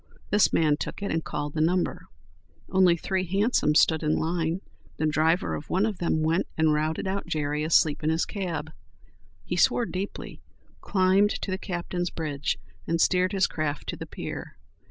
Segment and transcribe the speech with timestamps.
[0.31, 2.07] This man took it, and called the number.
[2.71, 4.61] Only three hansoms stood in line.
[4.97, 8.71] The driver of one of them went and routed out Jerry asleep in his cab.
[9.45, 10.41] He swore deeply,
[10.81, 14.57] climbed to the captain's bridge and steered his craft to the pier.